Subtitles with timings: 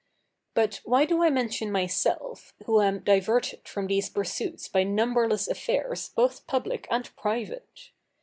[0.55, 6.09] But why do I mention myself, who am diverted from these pursuits by numberless affairs
[6.15, 7.91] both public and private?